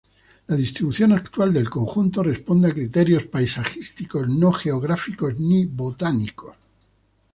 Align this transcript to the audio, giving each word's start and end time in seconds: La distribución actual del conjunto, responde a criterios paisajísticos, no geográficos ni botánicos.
La 0.47 0.55
distribución 0.55 1.11
actual 1.11 1.53
del 1.53 1.69
conjunto, 1.69 2.23
responde 2.23 2.67
a 2.69 2.73
criterios 2.73 3.25
paisajísticos, 3.27 4.27
no 4.27 4.51
geográficos 4.51 5.37
ni 5.39 5.67
botánicos. 5.67 6.57